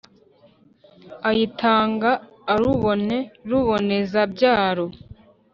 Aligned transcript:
ayitanga 1.29 2.09
urubone 2.53 3.17
ruboneza-byaro, 3.49 4.85